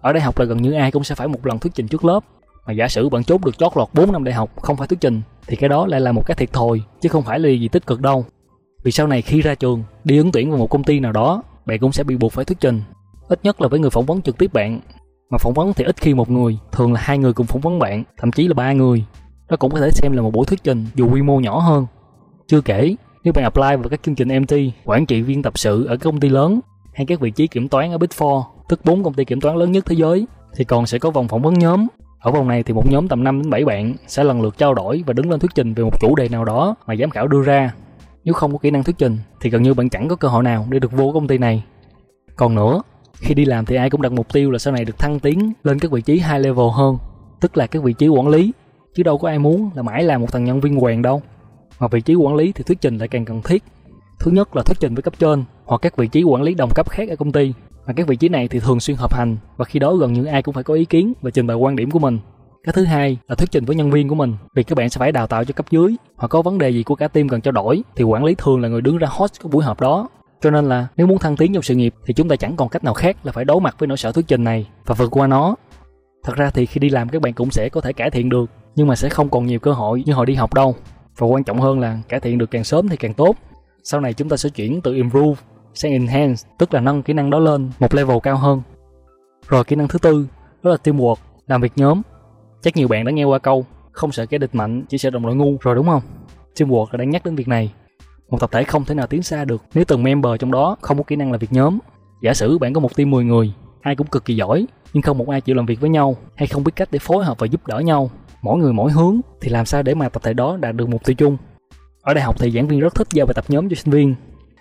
Ở 0.00 0.12
đại 0.12 0.22
học 0.22 0.38
là 0.38 0.44
gần 0.44 0.62
như 0.62 0.72
ai 0.72 0.90
cũng 0.90 1.04
sẽ 1.04 1.14
phải 1.14 1.28
một 1.28 1.46
lần 1.46 1.58
thuyết 1.58 1.74
trình 1.74 1.88
trước 1.88 2.04
lớp. 2.04 2.20
Mà 2.66 2.72
giả 2.72 2.88
sử 2.88 3.08
bạn 3.08 3.24
trốn 3.24 3.40
được 3.44 3.58
chót 3.58 3.72
lọt 3.76 3.88
4 3.94 4.12
năm 4.12 4.24
đại 4.24 4.34
học 4.34 4.50
không 4.62 4.76
phải 4.76 4.88
thuyết 4.88 5.00
trình 5.00 5.22
thì 5.46 5.56
cái 5.56 5.68
đó 5.68 5.86
lại 5.86 6.00
là 6.00 6.12
một 6.12 6.26
cái 6.26 6.34
thiệt 6.34 6.52
thòi 6.52 6.80
chứ 7.00 7.08
không 7.08 7.22
phải 7.22 7.38
là 7.38 7.48
gì 7.48 7.68
tích 7.68 7.86
cực 7.86 8.00
đâu. 8.00 8.24
Vì 8.84 8.92
sau 8.92 9.06
này 9.06 9.22
khi 9.22 9.42
ra 9.42 9.54
trường 9.54 9.82
đi 10.04 10.18
ứng 10.18 10.32
tuyển 10.32 10.50
vào 10.50 10.58
một 10.58 10.70
công 10.70 10.84
ty 10.84 11.00
nào 11.00 11.12
đó, 11.12 11.42
bạn 11.66 11.78
cũng 11.78 11.92
sẽ 11.92 12.04
bị 12.04 12.16
buộc 12.16 12.32
phải 12.32 12.44
thuyết 12.44 12.60
trình. 12.60 12.82
Ít 13.28 13.40
nhất 13.42 13.60
là 13.60 13.68
với 13.68 13.80
người 13.80 13.90
phỏng 13.90 14.06
vấn 14.06 14.22
trực 14.22 14.38
tiếp 14.38 14.52
bạn 14.52 14.80
mà 15.30 15.38
phỏng 15.38 15.54
vấn 15.54 15.72
thì 15.72 15.84
ít 15.84 15.96
khi 15.96 16.14
một 16.14 16.30
người 16.30 16.58
thường 16.72 16.92
là 16.92 17.00
hai 17.04 17.18
người 17.18 17.32
cùng 17.32 17.46
phỏng 17.46 17.60
vấn 17.60 17.78
bạn 17.78 18.04
thậm 18.18 18.32
chí 18.32 18.48
là 18.48 18.54
ba 18.54 18.72
người 18.72 19.04
nó 19.50 19.56
cũng 19.56 19.72
có 19.72 19.80
thể 19.80 19.90
xem 19.90 20.12
là 20.12 20.22
một 20.22 20.32
buổi 20.32 20.46
thuyết 20.46 20.64
trình 20.64 20.86
dù 20.94 21.10
quy 21.12 21.22
mô 21.22 21.40
nhỏ 21.40 21.58
hơn 21.58 21.86
chưa 22.46 22.60
kể 22.60 22.96
nếu 23.24 23.32
bạn 23.32 23.44
apply 23.44 23.76
vào 23.82 23.88
các 23.90 24.00
chương 24.02 24.14
trình 24.14 24.28
MT 24.42 24.52
quản 24.84 25.06
trị 25.06 25.22
viên 25.22 25.42
tập 25.42 25.58
sự 25.58 25.84
ở 25.84 25.96
các 25.96 26.04
công 26.04 26.20
ty 26.20 26.28
lớn 26.28 26.60
hay 26.94 27.06
các 27.06 27.20
vị 27.20 27.30
trí 27.30 27.46
kiểm 27.46 27.68
toán 27.68 27.92
ở 27.92 27.98
Big 27.98 28.08
Four 28.08 28.42
tức 28.68 28.80
bốn 28.84 29.04
công 29.04 29.14
ty 29.14 29.24
kiểm 29.24 29.40
toán 29.40 29.56
lớn 29.56 29.72
nhất 29.72 29.86
thế 29.86 29.96
giới 29.96 30.26
thì 30.56 30.64
còn 30.64 30.86
sẽ 30.86 30.98
có 30.98 31.10
vòng 31.10 31.28
phỏng 31.28 31.42
vấn 31.42 31.54
nhóm 31.54 31.86
ở 32.26 32.32
vòng 32.32 32.48
này 32.48 32.62
thì 32.62 32.74
một 32.74 32.90
nhóm 32.90 33.08
tầm 33.08 33.24
5 33.24 33.42
đến 33.42 33.50
7 33.50 33.64
bạn 33.64 33.94
sẽ 34.06 34.24
lần 34.24 34.42
lượt 34.42 34.58
trao 34.58 34.74
đổi 34.74 35.04
và 35.06 35.12
đứng 35.12 35.30
lên 35.30 35.40
thuyết 35.40 35.50
trình 35.54 35.74
về 35.74 35.84
một 35.84 36.00
chủ 36.00 36.14
đề 36.16 36.28
nào 36.28 36.44
đó 36.44 36.74
mà 36.86 36.96
giám 36.96 37.10
khảo 37.10 37.28
đưa 37.28 37.42
ra. 37.42 37.74
Nếu 38.24 38.34
không 38.34 38.52
có 38.52 38.58
kỹ 38.58 38.70
năng 38.70 38.84
thuyết 38.84 38.98
trình 38.98 39.18
thì 39.40 39.50
gần 39.50 39.62
như 39.62 39.74
bạn 39.74 39.88
chẳng 39.88 40.08
có 40.08 40.16
cơ 40.16 40.28
hội 40.28 40.42
nào 40.42 40.66
để 40.70 40.78
được 40.78 40.92
vô 40.92 41.10
công 41.14 41.28
ty 41.28 41.38
này. 41.38 41.62
Còn 42.36 42.54
nữa, 42.54 42.82
khi 43.16 43.34
đi 43.34 43.44
làm 43.44 43.64
thì 43.64 43.76
ai 43.76 43.90
cũng 43.90 44.02
đặt 44.02 44.12
mục 44.12 44.32
tiêu 44.32 44.50
là 44.50 44.58
sau 44.58 44.72
này 44.72 44.84
được 44.84 44.98
thăng 44.98 45.20
tiến 45.20 45.52
lên 45.64 45.78
các 45.78 45.90
vị 45.90 46.02
trí 46.02 46.14
high 46.14 46.40
level 46.40 46.66
hơn, 46.72 46.98
tức 47.40 47.56
là 47.56 47.66
các 47.66 47.82
vị 47.82 47.92
trí 47.92 48.08
quản 48.08 48.28
lý, 48.28 48.52
chứ 48.94 49.02
đâu 49.02 49.18
có 49.18 49.28
ai 49.28 49.38
muốn 49.38 49.70
là 49.74 49.82
mãi 49.82 50.02
làm 50.02 50.20
một 50.20 50.32
thằng 50.32 50.44
nhân 50.44 50.60
viên 50.60 50.80
quèn 50.80 51.02
đâu. 51.02 51.22
Mà 51.80 51.88
vị 51.88 52.00
trí 52.00 52.14
quản 52.14 52.34
lý 52.34 52.52
thì 52.52 52.64
thuyết 52.64 52.80
trình 52.80 52.98
lại 52.98 53.08
càng 53.08 53.24
cần 53.24 53.42
thiết. 53.42 53.62
Thứ 54.18 54.30
nhất 54.30 54.56
là 54.56 54.62
thuyết 54.62 54.80
trình 54.80 54.94
với 54.94 55.02
cấp 55.02 55.14
trên 55.18 55.44
hoặc 55.64 55.78
các 55.82 55.96
vị 55.96 56.08
trí 56.08 56.22
quản 56.22 56.42
lý 56.42 56.54
đồng 56.54 56.70
cấp 56.74 56.90
khác 56.90 57.08
ở 57.08 57.16
công 57.16 57.32
ty. 57.32 57.52
Mà 57.86 57.92
các 57.92 58.06
vị 58.06 58.16
trí 58.16 58.28
này 58.28 58.48
thì 58.48 58.60
thường 58.60 58.80
xuyên 58.80 58.96
hợp 58.96 59.14
hành 59.14 59.36
và 59.56 59.64
khi 59.64 59.78
đó 59.78 59.94
gần 59.94 60.12
như 60.12 60.24
ai 60.24 60.42
cũng 60.42 60.54
phải 60.54 60.64
có 60.64 60.74
ý 60.74 60.84
kiến 60.84 61.12
và 61.22 61.30
trình 61.30 61.46
bày 61.46 61.56
quan 61.56 61.76
điểm 61.76 61.90
của 61.90 61.98
mình. 61.98 62.18
Cái 62.64 62.72
thứ 62.72 62.84
hai 62.84 63.18
là 63.28 63.34
thuyết 63.34 63.50
trình 63.50 63.64
với 63.64 63.76
nhân 63.76 63.90
viên 63.90 64.08
của 64.08 64.14
mình 64.14 64.34
vì 64.54 64.62
các 64.62 64.78
bạn 64.78 64.90
sẽ 64.90 64.98
phải 64.98 65.12
đào 65.12 65.26
tạo 65.26 65.44
cho 65.44 65.52
cấp 65.52 65.66
dưới 65.70 65.96
hoặc 66.16 66.28
có 66.28 66.42
vấn 66.42 66.58
đề 66.58 66.70
gì 66.70 66.82
của 66.82 66.94
cả 66.94 67.08
team 67.08 67.28
cần 67.28 67.40
trao 67.40 67.52
đổi 67.52 67.82
thì 67.96 68.04
quản 68.04 68.24
lý 68.24 68.34
thường 68.38 68.60
là 68.60 68.68
người 68.68 68.80
đứng 68.80 68.98
ra 68.98 69.08
host 69.10 69.32
các 69.42 69.52
buổi 69.52 69.64
họp 69.64 69.80
đó. 69.80 70.08
Cho 70.40 70.50
nên 70.50 70.68
là 70.68 70.86
nếu 70.96 71.06
muốn 71.06 71.18
thăng 71.18 71.36
tiến 71.36 71.52
trong 71.52 71.62
sự 71.62 71.74
nghiệp 71.74 71.94
thì 72.06 72.14
chúng 72.14 72.28
ta 72.28 72.36
chẳng 72.36 72.56
còn 72.56 72.68
cách 72.68 72.84
nào 72.84 72.94
khác 72.94 73.16
là 73.26 73.32
phải 73.32 73.44
đối 73.44 73.60
mặt 73.60 73.76
với 73.78 73.86
nỗi 73.86 73.96
sợ 73.96 74.12
thuyết 74.12 74.24
trình 74.28 74.44
này 74.44 74.68
và 74.86 74.94
vượt 74.94 75.08
qua 75.10 75.26
nó. 75.26 75.54
Thật 76.24 76.36
ra 76.36 76.50
thì 76.50 76.66
khi 76.66 76.78
đi 76.78 76.90
làm 76.90 77.08
các 77.08 77.22
bạn 77.22 77.32
cũng 77.32 77.50
sẽ 77.50 77.68
có 77.72 77.80
thể 77.80 77.92
cải 77.92 78.10
thiện 78.10 78.28
được 78.28 78.50
nhưng 78.74 78.86
mà 78.86 78.96
sẽ 78.96 79.08
không 79.08 79.28
còn 79.28 79.46
nhiều 79.46 79.58
cơ 79.58 79.72
hội 79.72 80.02
như 80.06 80.12
hồi 80.12 80.26
đi 80.26 80.34
học 80.34 80.54
đâu. 80.54 80.74
Và 81.18 81.26
quan 81.26 81.44
trọng 81.44 81.60
hơn 81.60 81.80
là 81.80 81.98
cải 82.08 82.20
thiện 82.20 82.38
được 82.38 82.50
càng 82.50 82.64
sớm 82.64 82.88
thì 82.88 82.96
càng 82.96 83.14
tốt. 83.14 83.36
Sau 83.84 84.00
này 84.00 84.12
chúng 84.12 84.28
ta 84.28 84.36
sẽ 84.36 84.48
chuyển 84.48 84.80
từ 84.80 84.94
improve 84.94 85.42
sang 85.74 85.92
enhance, 85.92 86.42
tức 86.58 86.74
là 86.74 86.80
nâng 86.80 87.02
kỹ 87.02 87.12
năng 87.12 87.30
đó 87.30 87.38
lên 87.38 87.70
một 87.78 87.94
level 87.94 88.16
cao 88.22 88.36
hơn. 88.36 88.62
Rồi 89.48 89.64
kỹ 89.64 89.76
năng 89.76 89.88
thứ 89.88 89.98
tư, 89.98 90.26
đó 90.62 90.70
là 90.70 90.76
teamwork, 90.84 91.16
làm 91.46 91.60
việc 91.60 91.72
nhóm. 91.76 92.02
Chắc 92.62 92.76
nhiều 92.76 92.88
bạn 92.88 93.04
đã 93.04 93.12
nghe 93.12 93.24
qua 93.24 93.38
câu 93.38 93.66
không 93.92 94.12
sợ 94.12 94.26
kẻ 94.26 94.38
địch 94.38 94.54
mạnh, 94.54 94.84
chỉ 94.88 94.98
sợ 94.98 95.10
đồng 95.10 95.22
đội 95.26 95.34
ngu 95.34 95.56
rồi 95.60 95.74
đúng 95.74 95.86
không? 95.86 96.02
Teamwork 96.54 96.86
là 96.90 96.96
đang 96.96 97.10
nhắc 97.10 97.24
đến 97.24 97.34
việc 97.34 97.48
này. 97.48 97.72
Một 98.30 98.40
tập 98.40 98.50
thể 98.52 98.64
không 98.64 98.84
thể 98.84 98.94
nào 98.94 99.06
tiến 99.06 99.22
xa 99.22 99.44
được 99.44 99.62
nếu 99.74 99.84
từng 99.84 100.02
member 100.02 100.32
trong 100.38 100.50
đó 100.50 100.76
không 100.80 100.98
có 100.98 101.02
kỹ 101.02 101.16
năng 101.16 101.32
làm 101.32 101.40
việc 101.40 101.52
nhóm. 101.52 101.78
Giả 102.22 102.34
sử 102.34 102.58
bạn 102.58 102.72
có 102.72 102.80
một 102.80 102.96
team 102.96 103.10
10 103.10 103.24
người, 103.24 103.52
ai 103.80 103.96
cũng 103.96 104.06
cực 104.06 104.24
kỳ 104.24 104.36
giỏi, 104.36 104.66
nhưng 104.92 105.02
không 105.02 105.18
một 105.18 105.28
ai 105.28 105.40
chịu 105.40 105.56
làm 105.56 105.66
việc 105.66 105.80
với 105.80 105.90
nhau 105.90 106.16
hay 106.36 106.46
không 106.46 106.64
biết 106.64 106.72
cách 106.76 106.88
để 106.92 106.98
phối 106.98 107.24
hợp 107.24 107.38
và 107.38 107.46
giúp 107.46 107.66
đỡ 107.66 107.78
nhau, 107.78 108.10
mỗi 108.42 108.58
người 108.58 108.72
mỗi 108.72 108.92
hướng 108.92 109.20
thì 109.40 109.50
làm 109.50 109.66
sao 109.66 109.82
để 109.82 109.94
mà 109.94 110.08
tập 110.08 110.22
thể 110.22 110.32
đó 110.32 110.56
đạt 110.60 110.74
được 110.74 110.88
mục 110.88 111.04
tiêu 111.04 111.14
chung? 111.14 111.36
Ở 112.02 112.14
đại 112.14 112.24
học 112.24 112.36
thì 112.38 112.50
giảng 112.50 112.68
viên 112.68 112.80
rất 112.80 112.94
thích 112.94 113.08
giao 113.10 113.26
bài 113.26 113.34
tập 113.34 113.44
nhóm 113.48 113.68
cho 113.68 113.74
sinh 113.74 113.92
viên. 113.92 114.14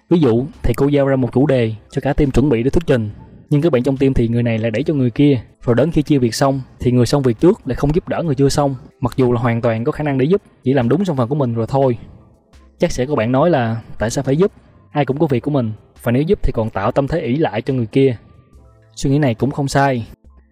Ví 0.10 0.20
dụ, 0.20 0.46
thì 0.64 0.74
cô 0.78 0.88
giao 0.88 1.08
ra 1.08 1.16
một 1.16 1.30
chủ 1.34 1.48
đề 1.48 1.74
cho 1.92 2.02
cả 2.02 2.14
team 2.14 2.32
chuẩn 2.32 2.50
bị 2.50 2.64
để 2.64 2.70
thuyết 2.70 2.84
trình. 2.88 3.10
Nhưng 3.50 3.62
các 3.62 3.72
bạn 3.72 3.84
trong 3.84 3.98
team 3.98 4.14
thì 4.14 4.28
người 4.28 4.44
này 4.44 4.58
lại 4.58 4.72
đẩy 4.72 4.84
cho 4.84 4.94
người 4.94 5.10
kia. 5.10 5.42
Rồi 5.62 5.76
đến 5.76 5.92
khi 5.92 6.02
chia 6.02 6.18
việc 6.18 6.36
xong 6.36 6.62
thì 6.80 6.92
người 6.92 7.06
xong 7.06 7.24
việc 7.24 7.40
trước 7.40 7.68
lại 7.68 7.76
không 7.76 7.96
giúp 7.96 8.08
đỡ 8.08 8.24
người 8.24 8.36
chưa 8.36 8.50
xong. 8.50 8.76
Mặc 9.00 9.14
dù 9.18 9.34
là 9.34 9.40
hoàn 9.40 9.62
toàn 9.62 9.84
có 9.84 9.92
khả 9.92 10.04
năng 10.04 10.18
để 10.18 10.26
giúp, 10.26 10.42
chỉ 10.64 10.74
làm 10.74 10.90
đúng 10.90 11.06
trong 11.06 11.18
phần 11.18 11.30
của 11.30 11.36
mình 11.36 11.54
rồi 11.54 11.66
thôi. 11.70 11.98
Chắc 12.80 12.92
sẽ 12.92 13.06
có 13.06 13.16
bạn 13.16 13.32
nói 13.32 13.50
là 13.50 13.82
tại 14.00 14.10
sao 14.10 14.24
phải 14.24 14.38
giúp? 14.38 14.52
Ai 14.92 15.06
cũng 15.06 15.20
có 15.20 15.28
việc 15.28 15.40
của 15.40 15.52
mình. 15.52 15.72
Và 16.04 16.12
nếu 16.12 16.24
giúp 16.24 16.40
thì 16.44 16.52
còn 16.52 16.70
tạo 16.70 16.92
tâm 16.92 17.08
thế 17.08 17.20
ỷ 17.22 17.36
lại 17.36 17.62
cho 17.62 17.74
người 17.74 17.86
kia. 17.86 18.18
Suy 18.96 19.10
nghĩ 19.10 19.20
này 19.20 19.36
cũng 19.36 19.52
không 19.52 19.68
sai. 19.68 20.08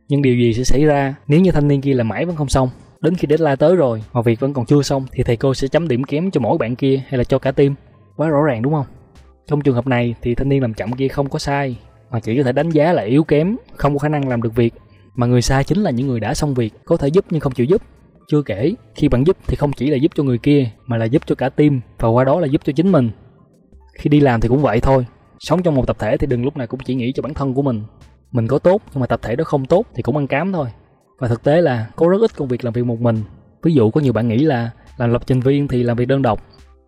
Nhưng 0.07 0.21
điều 0.21 0.35
gì 0.35 0.53
sẽ 0.53 0.63
xảy 0.63 0.85
ra 0.85 1.15
nếu 1.27 1.39
như 1.39 1.51
thanh 1.51 1.67
niên 1.67 1.81
kia 1.81 1.93
làm 1.93 2.07
mãi 2.07 2.25
vẫn 2.25 2.35
không 2.35 2.49
xong? 2.49 2.69
Đến 3.01 3.15
khi 3.15 3.27
deadline 3.29 3.55
tới 3.55 3.75
rồi 3.75 4.03
mà 4.13 4.21
việc 4.21 4.39
vẫn 4.39 4.53
còn 4.53 4.65
chưa 4.65 4.81
xong 4.81 5.05
thì 5.11 5.23
thầy 5.23 5.37
cô 5.37 5.53
sẽ 5.53 5.67
chấm 5.67 5.87
điểm 5.87 6.03
kém 6.03 6.31
cho 6.31 6.41
mỗi 6.41 6.57
bạn 6.57 6.75
kia 6.75 7.01
hay 7.07 7.17
là 7.17 7.23
cho 7.23 7.39
cả 7.39 7.51
team. 7.51 7.75
Quá 8.15 8.27
rõ 8.27 8.43
ràng 8.43 8.61
đúng 8.61 8.73
không? 8.73 8.85
Trong 9.47 9.61
trường 9.61 9.75
hợp 9.75 9.87
này 9.87 10.15
thì 10.21 10.35
thanh 10.35 10.49
niên 10.49 10.61
làm 10.61 10.73
chậm 10.73 10.93
kia 10.93 11.07
không 11.07 11.29
có 11.29 11.39
sai 11.39 11.77
mà 12.13 12.19
chỉ 12.19 12.37
có 12.37 12.43
thể 12.43 12.51
đánh 12.51 12.69
giá 12.69 12.93
là 12.93 13.01
yếu 13.01 13.23
kém, 13.23 13.57
không 13.75 13.93
có 13.93 13.99
khả 13.99 14.09
năng 14.09 14.27
làm 14.27 14.41
được 14.41 14.55
việc. 14.55 14.73
Mà 15.15 15.27
người 15.27 15.41
sai 15.41 15.63
chính 15.63 15.83
là 15.83 15.91
những 15.91 16.07
người 16.07 16.19
đã 16.19 16.33
xong 16.33 16.53
việc, 16.53 16.73
có 16.85 16.97
thể 16.97 17.07
giúp 17.07 17.25
nhưng 17.29 17.41
không 17.41 17.53
chịu 17.53 17.65
giúp. 17.65 17.81
Chưa 18.33 18.41
kể, 18.41 18.73
khi 18.95 19.07
bạn 19.07 19.27
giúp 19.27 19.37
thì 19.47 19.55
không 19.55 19.73
chỉ 19.73 19.89
là 19.89 19.97
giúp 19.97 20.11
cho 20.15 20.23
người 20.23 20.37
kia 20.37 20.69
mà 20.85 20.97
là 20.97 21.05
giúp 21.05 21.21
cho 21.25 21.35
cả 21.35 21.49
team 21.49 21.81
và 21.99 22.09
qua 22.09 22.23
đó 22.23 22.39
là 22.39 22.47
giúp 22.47 22.61
cho 22.65 22.73
chính 22.75 22.91
mình. 22.91 23.09
Khi 23.93 24.09
đi 24.09 24.19
làm 24.19 24.41
thì 24.41 24.49
cũng 24.49 24.61
vậy 24.61 24.79
thôi. 24.79 25.05
Sống 25.39 25.63
trong 25.63 25.75
một 25.75 25.87
tập 25.87 25.95
thể 25.99 26.17
thì 26.17 26.27
đừng 26.27 26.43
lúc 26.43 26.57
nào 26.57 26.67
cũng 26.67 26.79
chỉ 26.85 26.95
nghĩ 26.95 27.11
cho 27.15 27.23
bản 27.23 27.33
thân 27.33 27.53
của 27.53 27.61
mình. 27.61 27.83
Mình 28.31 28.47
có 28.47 28.59
tốt 28.59 28.81
nhưng 28.93 28.99
mà 28.99 29.07
tập 29.07 29.19
thể 29.23 29.35
đó 29.35 29.43
không 29.43 29.65
tốt 29.65 29.85
thì 29.95 30.03
cũng 30.03 30.17
ăn 30.17 30.27
cám 30.27 30.51
thôi. 30.51 30.67
Và 31.19 31.27
thực 31.27 31.43
tế 31.43 31.61
là 31.61 31.87
có 31.95 32.07
rất 32.07 32.21
ít 32.21 32.35
công 32.35 32.47
việc 32.47 32.63
làm 32.63 32.73
việc 32.73 32.85
một 32.85 32.99
mình. 32.99 33.21
Ví 33.63 33.73
dụ 33.73 33.91
có 33.91 34.01
nhiều 34.01 34.13
bạn 34.13 34.27
nghĩ 34.27 34.37
là 34.37 34.71
làm 34.97 35.11
lập 35.11 35.21
trình 35.25 35.39
viên 35.39 35.67
thì 35.67 35.83
làm 35.83 35.97
việc 35.97 36.07
đơn 36.07 36.21
độc. 36.21 36.39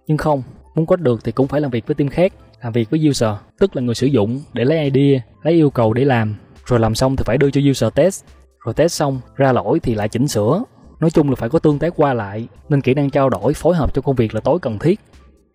Nhưng 0.08 0.18
không, 0.18 0.44
muốn 0.76 0.86
có 0.86 0.96
được 0.96 1.24
thì 1.24 1.32
cũng 1.32 1.48
phải 1.48 1.62
làm 1.62 1.72
việc 1.72 1.88
với 1.88 1.96
team 1.96 2.10
khác, 2.10 2.34
làm 2.64 2.74
việc 2.74 2.90
với 2.90 3.10
user, 3.10 3.32
tức 3.60 3.76
là 3.76 3.82
người 3.82 3.96
sử 3.96 4.08
dụng 4.08 4.42
để 4.54 4.66
lấy 4.66 4.92
idea, 4.92 5.22
lấy 5.44 5.54
yêu 5.54 5.70
cầu 5.70 5.94
để 5.94 6.06
làm. 6.06 6.36
Rồi 6.66 6.80
làm 6.80 6.96
xong 6.96 7.16
thì 7.16 7.24
phải 7.26 7.38
đưa 7.38 7.52
cho 7.52 7.62
user 7.70 7.94
test. 7.96 8.26
Rồi 8.66 8.74
test 8.74 8.94
xong, 8.94 9.20
ra 9.36 9.52
lỗi 9.52 9.80
thì 9.80 9.96
lại 9.96 10.10
chỉnh 10.10 10.28
sửa. 10.28 10.64
Nói 11.00 11.10
chung 11.10 11.30
là 11.30 11.36
phải 11.36 11.50
có 11.50 11.60
tương 11.60 11.80
tác 11.80 11.94
qua 11.98 12.14
lại, 12.14 12.48
nên 12.70 12.82
kỹ 12.82 12.94
năng 12.94 13.10
trao 13.10 13.30
đổi, 13.30 13.54
phối 13.54 13.76
hợp 13.76 13.94
cho 13.94 14.02
công 14.02 14.16
việc 14.16 14.36
là 14.36 14.42
tối 14.42 14.60
cần 14.60 14.80
thiết. 14.80 15.00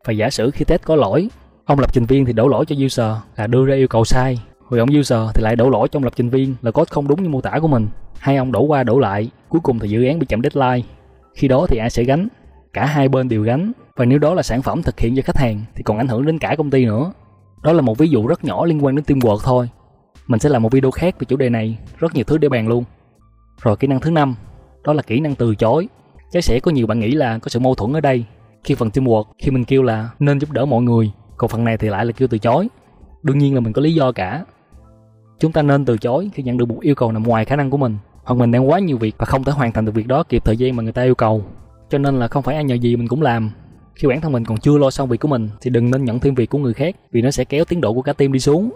Và 0.05 0.13
giả 0.13 0.31
sử 0.31 0.51
khi 0.51 0.65
test 0.65 0.83
có 0.83 0.97
lỗi, 0.97 1.29
ông 1.65 1.79
lập 1.79 1.93
trình 1.93 2.05
viên 2.05 2.25
thì 2.25 2.33
đổ 2.33 2.49
lỗi 2.49 2.65
cho 2.67 2.77
user 2.85 3.13
là 3.37 3.47
đưa 3.47 3.67
ra 3.67 3.75
yêu 3.75 3.89
cầu 3.89 4.05
sai, 4.05 4.39
rồi 4.71 4.81
ông 4.81 4.89
user 4.99 5.21
thì 5.35 5.43
lại 5.43 5.57
đổ 5.57 5.71
lỗi 5.71 5.89
trong 5.89 6.05
lập 6.05 6.13
trình 6.17 6.31
viên 6.31 6.55
là 6.63 6.71
code 6.71 6.89
không 6.91 7.09
đúng 7.09 7.23
như 7.23 7.29
mô 7.29 7.41
tả 7.41 7.59
của 7.63 7.69
mình. 7.69 7.89
Hai 8.19 8.37
ông 8.37 8.53
đổ 8.53 8.63
qua 8.63 8.83
đổ 8.83 8.99
lại 8.99 9.31
cuối 9.49 9.61
cùng 9.61 9.79
thì 9.79 9.89
dự 9.89 10.05
án 10.05 10.19
bị 10.19 10.27
chậm 10.27 10.43
deadline. 10.43 10.89
Khi 11.35 11.49
đó 11.49 11.67
thì 11.69 11.79
ai 11.79 11.91
sẽ 11.91 12.05
gánh 12.05 12.29
cả 12.73 12.87
hai 12.87 13.09
bên 13.09 13.29
đều 13.29 13.43
gánh. 13.43 13.73
Và 13.97 14.05
nếu 14.05 14.19
đó 14.19 14.35
là 14.35 14.43
sản 14.43 14.63
phẩm 14.63 14.83
thực 14.83 15.01
hiện 15.01 15.17
cho 15.17 15.23
khách 15.23 15.37
hàng 15.37 15.65
thì 15.75 15.83
còn 15.83 15.99
ảnh 15.99 16.09
hưởng 16.09 16.27
đến 16.27 16.39
cả 16.39 16.55
công 16.59 16.71
ty 16.71 16.85
nữa. 16.85 17.13
Đó 17.63 17.73
là 17.73 17.81
một 17.83 17.99
ví 17.99 18.09
dụ 18.09 18.27
rất 18.27 18.45
nhỏ 18.45 18.65
liên 18.65 18.85
quan 18.85 18.97
đến 18.97 19.05
teamwork 19.05 19.39
thôi. 19.45 19.69
Mình 20.27 20.41
sẽ 20.41 20.49
làm 20.49 20.63
một 20.63 20.73
video 20.73 20.91
khác 20.91 21.15
về 21.19 21.25
chủ 21.29 21.37
đề 21.37 21.49
này 21.49 21.79
rất 21.99 22.15
nhiều 22.15 22.25
thứ 22.25 22.39
để 22.39 22.49
bàn 22.49 22.69
luôn. 22.69 22.85
Rồi 23.63 23.77
kỹ 23.77 23.87
năng 23.87 24.01
thứ 24.01 24.11
năm 24.11 24.35
đó 24.85 24.93
là 24.93 25.03
kỹ 25.03 25.21
năng 25.21 25.35
từ 25.35 25.55
chối. 25.55 25.89
Chắc 26.31 26.45
sẽ 26.45 26.61
có 26.61 26.71
nhiều 26.71 26.87
bạn 26.87 27.01
nghĩ 27.01 27.11
là 27.11 27.39
có 27.39 27.49
sự 27.49 27.61
mâu 27.61 27.75
thuẫn 27.75 27.93
ở 27.93 28.01
đây. 28.01 28.25
Khi 28.65 28.75
phần 28.75 28.89
teamwork, 28.89 29.25
khi 29.39 29.51
mình 29.51 29.65
kêu 29.65 29.83
là 29.83 30.11
nên 30.19 30.41
giúp 30.41 30.51
đỡ 30.51 30.65
mọi 30.65 30.83
người 30.83 31.11
còn 31.37 31.51
phần 31.51 31.65
này 31.65 31.79
thì 31.79 31.89
lại 31.89 32.05
là 32.05 32.13
kêu 32.13 32.29
từ 32.29 32.39
chối. 32.39 32.69
Đương 33.23 33.39
nhiên 33.39 33.55
là 33.55 33.61
mình 33.61 33.73
có 33.73 33.83
lý 33.83 33.95
do 33.95 34.13
cả. 34.13 34.45
Chúng 35.39 35.53
ta 35.53 35.63
nên 35.63 35.85
từ 35.85 35.99
chối 35.99 36.31
khi 36.35 36.43
nhận 36.43 36.57
được 36.57 36.69
một 36.69 36.81
yêu 36.81 36.95
cầu 36.95 37.13
nằm 37.13 37.23
ngoài 37.23 37.45
khả 37.45 37.57
năng 37.57 37.71
của 37.71 37.77
mình, 37.77 37.97
hoặc 38.25 38.35
mình 38.35 38.51
đang 38.51 38.69
quá 38.69 38.79
nhiều 38.79 38.99
việc 38.99 39.15
và 39.19 39.27
không 39.27 39.45
thể 39.45 39.53
hoàn 39.53 39.73
thành 39.73 39.85
được 39.85 39.95
việc 39.95 40.07
đó 40.07 40.23
kịp 40.23 40.45
thời 40.45 40.57
gian 40.57 40.77
mà 40.77 40.83
người 40.83 40.93
ta 40.93 41.03
yêu 41.03 41.15
cầu. 41.15 41.45
Cho 41.91 41.99
nên 41.99 42.19
là 42.19 42.29
không 42.29 42.43
phải 42.43 42.55
ai 42.55 42.65
nhờ 42.65 42.75
gì 42.75 42.97
mình 42.97 43.09
cũng 43.09 43.23
làm. 43.23 43.51
Khi 43.95 44.09
bản 44.09 44.21
thân 44.21 44.33
mình 44.33 44.45
còn 44.45 44.59
chưa 44.59 44.79
lo 44.79 44.91
xong 44.91 45.09
việc 45.09 45.21
của 45.21 45.29
mình, 45.29 45.49
thì 45.61 45.71
đừng 45.71 45.91
nên 45.91 46.05
nhận 46.05 46.21
thêm 46.21 46.35
việc 46.35 46.51
của 46.51 46.59
người 46.59 46.75
khác, 46.75 46.97
vì 47.13 47.23
nó 47.23 47.31
sẽ 47.31 47.45
kéo 47.45 47.65
tiến 47.65 47.81
độ 47.81 47.93
của 47.95 48.03
cả 48.03 48.13
team 48.13 48.33
đi 48.33 48.41
xuống. 48.41 48.71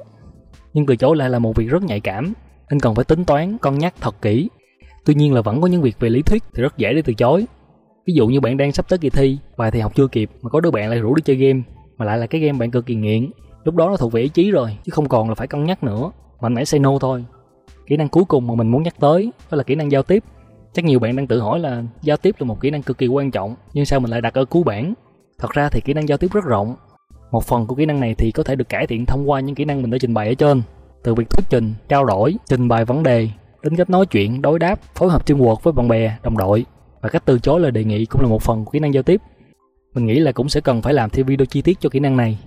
Nhưng 0.75 0.87
từ 0.87 0.97
chối 0.97 1.17
lại 1.17 1.31
là 1.31 1.39
một 1.39 1.56
việc 1.56 1.67
rất 1.67 1.83
nhạy 1.83 2.01
cảm. 2.01 2.33
Nên 2.71 2.81
cần 2.81 2.95
phải 2.95 3.05
tính 3.05 3.25
toán, 3.25 3.59
cân 3.59 3.79
nhắc 3.79 3.95
thật 4.01 4.23
kỹ 4.23 4.49
tuy 5.05 5.15
nhiên 5.15 5.35
là 5.35 5.41
vẫn 5.41 5.61
có 5.61 5.67
những 5.67 5.83
việc 5.83 5.97
về 6.01 6.09
lý 6.09 6.23
thuyết 6.23 6.43
thì 6.55 6.62
rất 6.62 6.79
dễ 6.79 6.95
để 6.95 7.03
từ 7.03 7.15
chối. 7.15 7.47
Ví 8.06 8.15
dụ 8.15 8.27
như 8.27 8.41
bạn 8.41 8.56
đang 8.56 8.73
sắp 8.73 8.89
tới 8.89 8.99
kỳ 8.99 9.11
thi, 9.11 9.39
bài 9.56 9.71
thì 9.71 9.81
học 9.81 9.93
chưa 9.95 10.06
kịp, 10.06 10.31
mà 10.43 10.51
có 10.51 10.61
đứa 10.61 10.71
bạn 10.71 10.91
lại 10.91 10.99
rủ 10.99 11.15
đi 11.15 11.23
chơi 11.23 11.37
game, 11.37 11.61
mà 11.97 12.05
lại 12.05 12.19
là 12.19 12.27
cái 12.27 12.41
game 12.41 12.59
bạn 12.59 12.71
cực 12.71 12.87
kỳ 12.87 12.95
nghiện. 12.95 13.31
Lúc 13.65 13.75
đó 13.75 13.89
nó 13.89 13.97
thuộc 13.97 14.12
về 14.12 14.21
ý 14.23 14.29
chí 14.29 14.51
rồi, 14.51 14.77
chứ 14.85 14.91
không 14.91 15.09
còn 15.09 15.29
là 15.29 15.35
phải 15.35 15.47
cân 15.47 15.65
nhắc 15.65 15.85
nữa. 15.85 16.11
Mạnh 16.41 16.55
mẽ 16.55 16.65
say 16.65 16.81
no 16.81 16.99
thôi. 16.99 17.25
Kỹ 17.87 17.97
năng 17.97 18.09
cuối 18.09 18.25
cùng 18.25 18.47
mà 18.47 18.55
mình 18.55 18.69
muốn 18.69 18.83
nhắc 18.83 18.95
tới, 19.01 19.33
đó 19.51 19.56
là 19.56 19.62
kỹ 19.62 19.75
năng 19.75 19.93
giao 19.93 20.03
tiếp. 20.03 20.25
Chắc 20.73 20.85
nhiều 20.85 20.99
bạn 20.99 21.17
đang 21.17 21.27
tự 21.27 21.41
hỏi 21.41 21.59
là 21.59 21.83
giao 22.03 22.17
tiếp 22.17 22.35
là 22.39 22.47
một 22.47 22.61
kỹ 22.61 22.71
năng 22.71 22.83
cực 22.83 22.99
kỳ 22.99 23.06
quan 23.06 23.31
trọng, 23.31 23.55
nhưng 23.73 23.85
sao 23.85 24.01
mình 24.01 24.11
lại 24.11 24.21
đặt 24.21 24.35
ở 24.35 24.45
cuối 24.45 24.62
bảng? 24.65 24.95
Thật 25.39 25.51
ra 25.51 25.69
thì 25.69 25.81
kỹ 25.85 25.95
năng 25.95 26.09
giao 26.09 26.19
tiếp 26.19 26.33
rất 26.33 26.45
rộng. 26.45 26.77
Một 27.31 27.45
phần 27.45 27.67
của 27.67 27.75
kỹ 27.75 27.87
năng 27.87 28.01
này 28.01 28.15
thì 28.19 28.31
có 28.31 28.43
thể 28.43 28.56
được 28.56 28.69
cải 28.69 28.87
thiện 28.87 29.06
thông 29.06 29.31
qua 29.31 29.41
những 29.41 29.55
kỹ 29.55 29.65
năng 29.65 29.83
mình 29.83 29.91
đã 29.91 29.99
trình 30.01 30.15
bày 30.15 30.29
ở 30.29 30.35
trên. 30.35 30.62
Từ 31.03 31.15
việc 31.15 31.31
thuyết 31.31 31.45
trình, 31.51 31.75
trao 31.89 32.05
đổi, 32.05 32.37
trình 32.47 32.69
bày 32.69 32.85
vấn 32.85 33.03
đề 33.03 33.29
đến 33.65 33.77
cách 33.77 33.91
nói 33.91 34.07
chuyện, 34.07 34.43
đối 34.43 34.59
đáp, 34.59 34.81
phối 34.95 35.11
hợp 35.11 35.27
teamwork 35.27 35.56
với 35.63 35.73
bạn 35.73 35.89
bè, 35.89 36.17
đồng 36.23 36.37
đội 36.37 36.67
và 37.01 37.09
cách 37.09 37.23
từ 37.25 37.39
chối 37.39 37.61
lời 37.61 37.71
đề 37.71 37.85
nghị 37.85 38.06
cũng 38.06 38.23
là 38.23 38.29
một 38.29 38.43
phần 38.43 38.65
của 38.65 38.71
kỹ 38.71 38.79
năng 38.79 38.94
giao 38.94 39.03
tiếp. 39.03 39.21
Mình 39.94 40.06
nghĩ 40.06 40.19
là 40.19 40.33
cũng 40.33 40.49
sẽ 40.49 40.61
cần 40.61 40.83
phải 40.83 40.94
làm 40.94 41.11
thêm 41.11 41.27
video 41.27 41.47
chi 41.47 41.63
tiết 41.63 41.81
cho 41.81 41.89
kỹ 41.89 42.01
năng 42.01 42.17
này. 42.17 42.39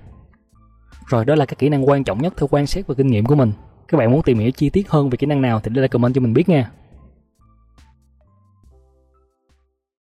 Rồi, 1.07 1.25
đó 1.25 1.35
là 1.35 1.45
các 1.45 1.59
kỹ 1.59 1.69
năng 1.69 1.87
quan 1.87 2.03
trọng 2.03 2.21
nhất 2.21 2.33
theo 2.37 2.47
quan 2.47 2.67
sát 2.67 2.87
và 2.87 2.95
kinh 2.95 3.07
nghiệm 3.07 3.25
của 3.25 3.35
mình. 3.35 3.51
Các 3.87 3.97
bạn 3.97 4.11
muốn 4.11 4.21
tìm 4.21 4.39
hiểu 4.39 4.51
chi 4.51 4.69
tiết 4.69 4.89
hơn 4.89 5.09
về 5.09 5.17
kỹ 5.17 5.27
năng 5.27 5.41
nào 5.41 5.59
thì 5.59 5.71
để 5.73 5.81
lại 5.81 5.87
comment 5.87 6.15
cho 6.15 6.21
mình 6.21 6.33
biết 6.33 6.49
nha. 6.49 6.71